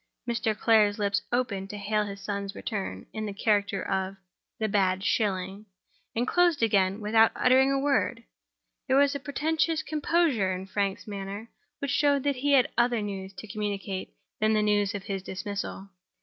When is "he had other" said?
12.37-13.03